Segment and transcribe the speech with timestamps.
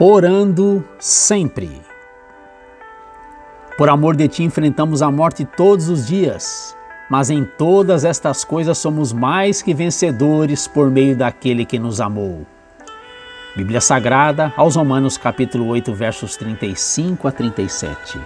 [0.00, 1.82] Orando sempre.
[3.76, 6.76] Por amor de ti enfrentamos a morte todos os dias,
[7.10, 12.46] mas em todas estas coisas somos mais que vencedores por meio daquele que nos amou.
[13.56, 18.20] Bíblia Sagrada, aos Romanos capítulo 8, versos 35 a 37.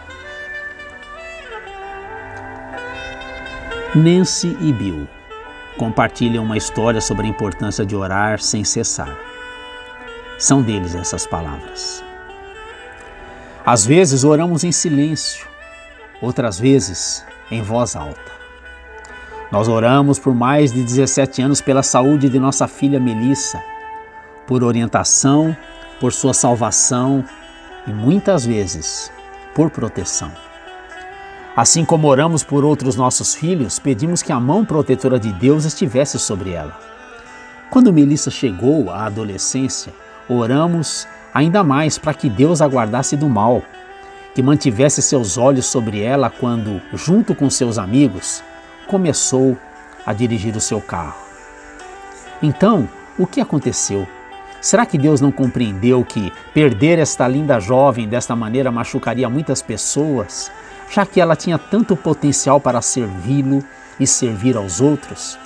[3.95, 5.09] Nancy e Bill
[5.79, 9.33] compartilham uma história sobre a importância de orar sem cessar.
[10.43, 12.03] São deles essas palavras.
[13.65, 15.47] Às vezes oramos em silêncio,
[16.21, 18.33] outras vezes em voz alta.
[19.53, 23.63] Nós oramos por mais de 17 anos pela saúde de nossa filha Melissa,
[24.45, 25.57] por orientação,
[26.01, 27.25] por sua salvação
[27.87, 29.13] e muitas vezes
[29.55, 30.33] por proteção.
[31.55, 36.19] Assim como oramos por outros nossos filhos, pedimos que a mão protetora de Deus estivesse
[36.19, 36.77] sobre ela.
[37.71, 40.02] Quando Melissa chegou à adolescência,
[40.37, 43.63] oramos ainda mais para que Deus a guardasse do mal,
[44.35, 48.43] que mantivesse seus olhos sobre ela quando, junto com seus amigos,
[48.87, 49.57] começou
[50.05, 51.21] a dirigir o seu carro.
[52.43, 54.07] Então, o que aconteceu?
[54.61, 60.51] Será que Deus não compreendeu que perder esta linda jovem desta maneira machucaria muitas pessoas,
[60.91, 63.65] já que ela tinha tanto potencial para servi-lo
[63.99, 65.39] e servir aos outros?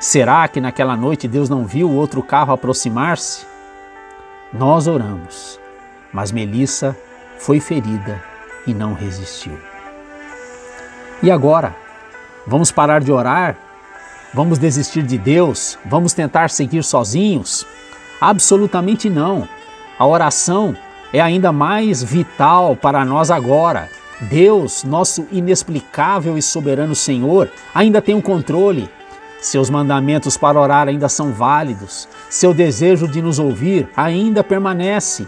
[0.00, 3.47] Será que naquela noite Deus não viu outro carro aproximar-se?
[4.52, 5.60] Nós oramos,
[6.10, 6.96] mas Melissa
[7.38, 8.22] foi ferida
[8.66, 9.58] e não resistiu.
[11.22, 11.76] E agora?
[12.46, 13.58] Vamos parar de orar?
[14.32, 15.78] Vamos desistir de Deus?
[15.84, 17.66] Vamos tentar seguir sozinhos?
[18.18, 19.46] Absolutamente não.
[19.98, 20.74] A oração
[21.12, 23.90] é ainda mais vital para nós agora.
[24.18, 28.88] Deus, nosso inexplicável e soberano Senhor, ainda tem o controle
[29.40, 35.26] seus mandamentos para orar ainda são válidos, seu desejo de nos ouvir ainda permanece.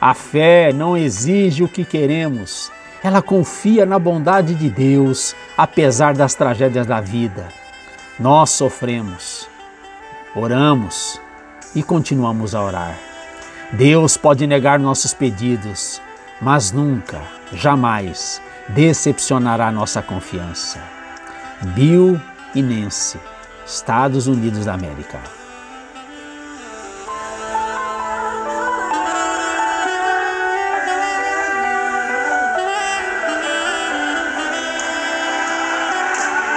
[0.00, 2.70] A fé não exige o que queremos,
[3.02, 7.48] ela confia na bondade de Deus, apesar das tragédias da vida.
[8.18, 9.48] Nós sofremos,
[10.36, 11.20] oramos
[11.74, 12.96] e continuamos a orar.
[13.72, 16.00] Deus pode negar nossos pedidos,
[16.40, 17.20] mas nunca,
[17.52, 20.78] jamais decepcionará nossa confiança.
[21.74, 22.20] Bill
[22.54, 23.18] e Nancy
[23.66, 25.41] Estados Unidos da América.